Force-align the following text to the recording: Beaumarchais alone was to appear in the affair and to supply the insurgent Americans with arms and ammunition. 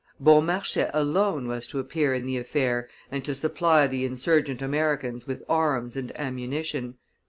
Beaumarchais 0.19 0.89
alone 0.95 1.47
was 1.47 1.67
to 1.67 1.77
appear 1.77 2.11
in 2.11 2.25
the 2.25 2.35
affair 2.35 2.89
and 3.11 3.23
to 3.23 3.35
supply 3.35 3.85
the 3.85 4.03
insurgent 4.03 4.59
Americans 4.59 5.27
with 5.27 5.43
arms 5.47 5.95
and 5.95 6.11
ammunition. 6.19 6.95